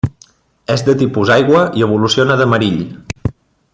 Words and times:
És 0.75 0.83
de 0.87 0.95
tipus 1.01 1.31
aigua 1.35 1.61
i 1.81 1.85
evoluciona 1.89 2.39
de 2.41 2.49
Marill. 2.55 2.81